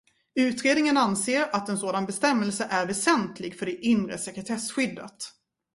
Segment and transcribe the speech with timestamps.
[0.35, 5.15] Utredningen anser att en sådan bestämmelse är väsentlig för det inre sekretessskyddet.